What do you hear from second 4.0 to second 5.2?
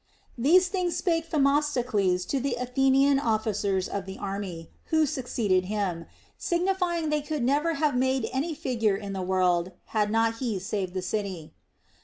the army, who